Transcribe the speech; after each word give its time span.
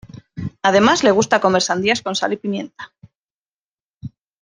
Además 0.63 1.03
le 1.03 1.11
gusta 1.11 1.39
comer 1.41 1.61
sandías 1.61 2.01
con 2.01 2.15
sal 2.15 2.33
y 2.33 2.37
pimienta 2.37 2.91